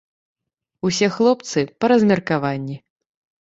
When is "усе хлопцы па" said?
0.89-1.93